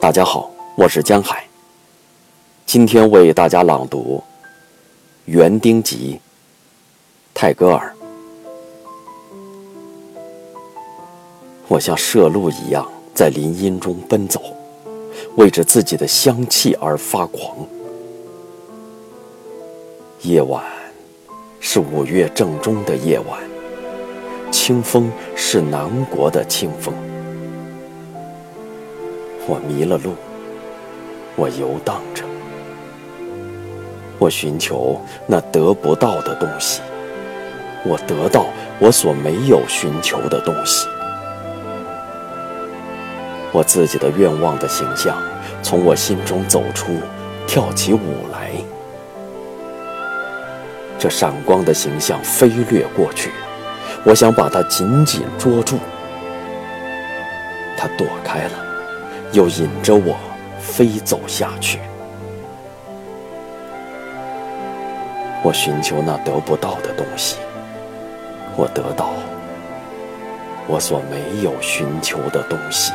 [0.00, 1.46] 大家好，我是江海。
[2.64, 4.22] 今天为大家朗读
[5.30, 6.18] 《园丁集》
[7.34, 7.94] 泰戈尔。
[11.68, 14.40] 我像麝鹿一样在林荫中奔走，
[15.36, 17.58] 为着自己的香气而发狂。
[20.22, 20.64] 夜晚
[21.64, 23.38] 是五月正中的夜晚，
[24.50, 26.92] 清风是南国的清风。
[29.46, 30.16] 我迷了路，
[31.36, 32.24] 我游荡着，
[34.18, 36.82] 我寻求那得不到的东西，
[37.84, 38.46] 我得到
[38.80, 40.88] 我所没有寻求的东西。
[43.52, 45.16] 我自己的愿望的形象
[45.62, 46.90] 从我心中走出，
[47.46, 48.41] 跳起舞来。
[51.02, 53.32] 这闪光的形象飞掠过去，
[54.04, 55.76] 我想把它紧紧捉住，
[57.76, 58.52] 它躲开了。
[59.32, 60.16] 又引着我
[60.60, 61.80] 飞走下去。
[65.42, 67.38] 我寻求那得不到的东西，
[68.54, 69.10] 我得到
[70.68, 72.92] 我所没有寻求的东西。